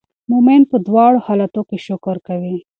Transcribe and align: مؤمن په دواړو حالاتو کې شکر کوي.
مؤمن 0.31 0.61
په 0.71 0.77
دواړو 0.87 1.19
حالاتو 1.25 1.61
کې 1.69 1.77
شکر 1.87 2.15
کوي. 2.27 2.55